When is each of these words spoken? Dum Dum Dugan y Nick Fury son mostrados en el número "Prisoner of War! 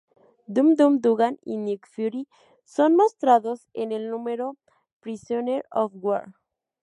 Dum 0.47 0.73
Dum 0.73 0.97
Dugan 0.99 1.37
y 1.43 1.57
Nick 1.57 1.85
Fury 1.87 2.27
son 2.65 2.95
mostrados 2.95 3.67
en 3.73 3.91
el 3.91 4.09
número 4.09 4.57
"Prisoner 5.01 5.63
of 5.69 5.91
War! 5.93 6.33